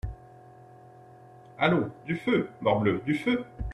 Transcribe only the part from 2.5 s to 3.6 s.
morbleu! du feu!